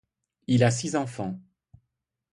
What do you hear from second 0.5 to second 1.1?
a six